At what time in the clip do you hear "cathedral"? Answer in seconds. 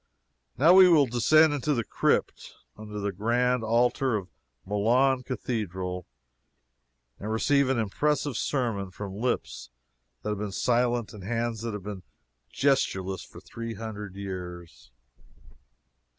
5.21-6.07